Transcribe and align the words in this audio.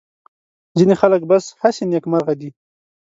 ځینې 0.77 0.95
خلک 1.01 1.21
بس 1.29 1.45
هسې 1.61 1.83
نېکمرغه 1.91 2.33
دي. 2.39 2.49